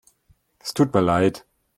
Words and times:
Es 0.57 0.73
tut 0.73 0.95
mir 0.95 1.01
leid. 1.01 1.45